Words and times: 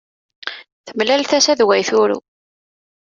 Temlal 0.87 1.23
tasa 1.29 1.53
d 1.59 1.61
way 1.65 1.81
turew. 1.89 2.21